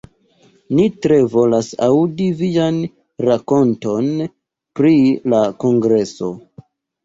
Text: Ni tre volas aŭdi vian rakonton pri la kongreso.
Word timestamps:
Ni 0.77 0.85
tre 1.05 1.19
volas 1.33 1.69
aŭdi 1.89 2.31
vian 2.41 2.81
rakonton 3.27 4.11
pri 4.81 4.99
la 5.31 5.47
kongreso. 5.65 6.37